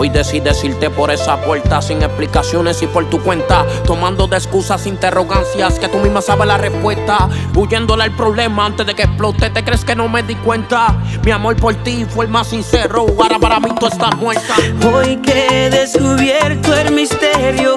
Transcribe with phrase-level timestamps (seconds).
[0.00, 4.86] Hoy decides irte por esa puerta sin explicaciones y por tu cuenta, tomando de excusas,
[4.86, 9.50] interrogancias que tú misma sabes la respuesta, huyéndole al problema antes de que explote.
[9.50, 10.96] ¿Te crees que no me di cuenta?
[11.22, 13.04] Mi amor por ti fue el más sincero.
[13.20, 14.54] Ahora para mí tú estás muerta.
[14.90, 17.76] Hoy que he descubierto el misterio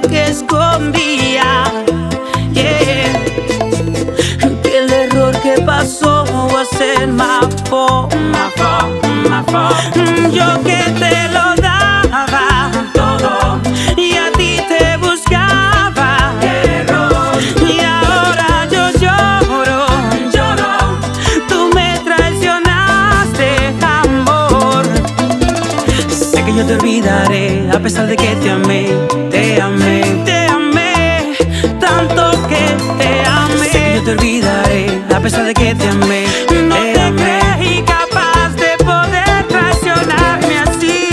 [26.43, 28.89] Sé que yo te olvidaré a pesar de que te amé,
[29.31, 31.37] te amé, te amé,
[31.79, 32.65] tanto que
[32.97, 33.69] te amé.
[33.71, 36.25] Sé que yo te olvidaré a pesar de que te amé,
[36.67, 41.07] no te, creí capaz de poder traicionarme así.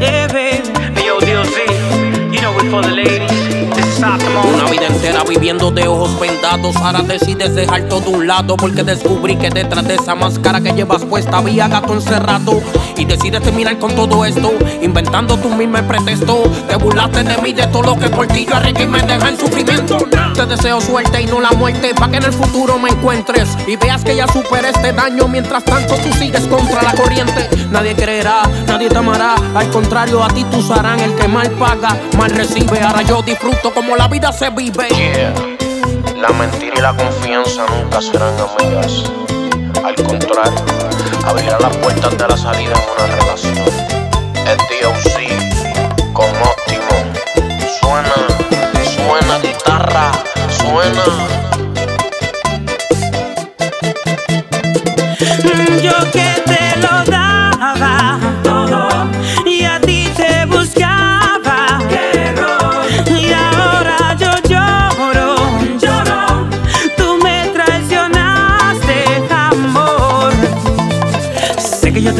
[0.00, 1.06] Eh, baby.
[1.06, 3.19] Yo, DLZ, you know we for the.
[5.40, 6.76] Viviendo de ojos vendados.
[6.76, 11.02] Ahora decides dejar todo un lado porque descubrí que detrás de esa máscara que llevas
[11.06, 12.60] puesta había gato encerrado.
[12.98, 16.42] Y decides terminar con todo esto, inventando tú mismo el pretexto.
[16.68, 19.30] Te burlaste de mí, de todo lo que por ti yo arreglé y me deja
[19.30, 19.96] en sufrimiento.
[20.34, 23.76] Te deseo suerte y no la muerte, para que en el futuro me encuentres y
[23.76, 25.26] veas que ya superé este daño.
[25.26, 27.48] Mientras tanto tú sigues contra la corriente.
[27.70, 29.36] Nadie creerá, nadie te amará.
[29.54, 32.82] Al contrario, a ti tú usarán el que mal paga, mal recibe.
[32.82, 35.29] Ahora yo disfruto como la vida se vive.
[36.16, 39.04] La mentira y la confianza nunca serán amigas.
[39.84, 40.64] Al contrario,
[41.26, 43.56] abrirá las puertas de la salida en una relación.
[44.46, 46.94] Es DOC con óptimo.
[47.80, 48.14] Suena,
[48.84, 50.12] suena guitarra,
[50.50, 51.04] suena.
[55.82, 56.59] Yo que te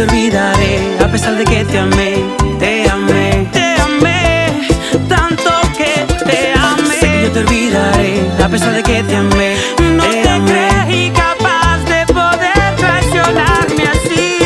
[0.01, 2.25] te olvidaré a pesar de que te amé,
[2.59, 4.67] te amé, te amé,
[5.07, 6.95] tanto que te amé.
[7.01, 9.57] Sé que yo te olvidaré a pesar de que te amé.
[9.79, 14.39] No te creí capaz de poder traicionarme así.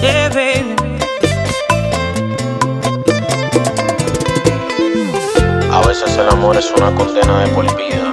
[0.00, 0.74] Yeah, baby.
[5.70, 8.10] A veces el amor es una condena de por vida.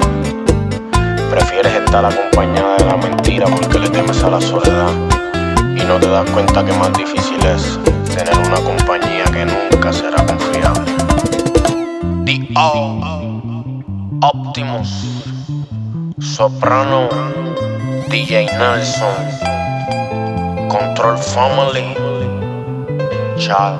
[1.29, 5.16] Prefieres estar acompañada de la mentira porque le temes a la soledad.
[5.99, 7.79] Te das cuenta que más difícil es
[8.15, 10.91] tener una compañía que nunca será confiable.
[12.23, 12.99] D.O.
[14.21, 15.23] Optimus.
[16.19, 17.09] Soprano.
[18.09, 19.15] DJ Nelson.
[20.69, 21.95] Control Family.
[23.37, 23.79] Chao.